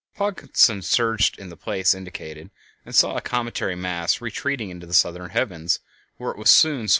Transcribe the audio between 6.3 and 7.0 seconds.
it was soon swallowed from sight!